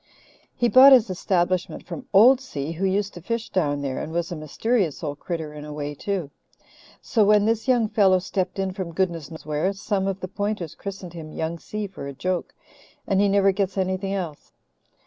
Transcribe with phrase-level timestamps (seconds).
[0.55, 4.31] He bought his establishment from 'old Si,' who used to fish down there and was
[4.31, 6.31] a mysterious old critter in a way too.
[7.03, 10.73] So when this young fellow stepped in from goodness knows where, some of the Pointers
[10.73, 12.55] christened him Young Si for a joke,
[13.05, 14.51] and he never gets anything else.